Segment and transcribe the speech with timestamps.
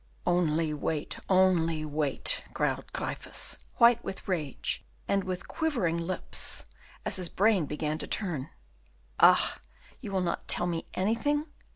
[0.25, 6.65] "Only wait, only wait," growled Gryphus, white with rage, and with quivering lips,
[7.05, 8.49] as his brain began to turn.
[9.19, 9.59] "Ah,
[9.99, 11.45] you will not tell me anything?